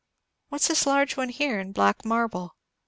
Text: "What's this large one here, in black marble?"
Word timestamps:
"What's 0.49 0.67
this 0.67 0.87
large 0.87 1.15
one 1.15 1.29
here, 1.29 1.59
in 1.59 1.73
black 1.73 2.05
marble?" 2.05 2.55